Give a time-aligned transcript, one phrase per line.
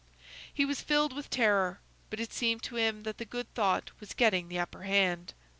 [0.51, 4.13] He was filled with terror; but it seemed to him that the good thought was
[4.15, 5.35] getting the upper hand.